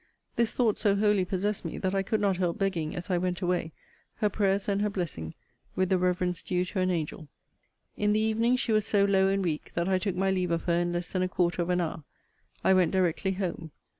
This 0.35 0.51
thought 0.53 0.79
so 0.79 0.95
wholly 0.95 1.25
possessed 1.25 1.63
me, 1.63 1.77
that 1.77 1.93
I 1.93 2.01
could 2.01 2.19
not 2.19 2.37
help 2.37 2.57
begging, 2.57 2.95
as 2.95 3.11
I 3.11 3.19
went 3.19 3.39
away, 3.39 3.71
her 4.15 4.29
prayers 4.29 4.67
and 4.67 4.81
her 4.81 4.89
blessing, 4.89 5.35
with 5.75 5.89
the 5.89 5.99
reverence 5.99 6.41
due 6.41 6.65
to 6.65 6.79
an 6.79 6.89
angel. 6.89 7.27
In 7.95 8.11
the 8.11 8.19
evening, 8.19 8.55
she 8.55 8.71
was 8.71 8.83
so 8.87 9.05
low 9.05 9.27
and 9.27 9.43
weak, 9.43 9.69
that 9.75 9.87
I 9.87 9.99
took 9.99 10.15
my 10.15 10.31
leave 10.31 10.49
of 10.49 10.63
her 10.63 10.79
in 10.79 10.91
less 10.91 11.11
than 11.11 11.21
a 11.21 11.29
quarter 11.29 11.61
of 11.61 11.69
an 11.69 11.81
hour. 11.81 12.03
I 12.63 12.73
went 12.73 12.89
directly 12.93 13.33
home. 13.33 13.69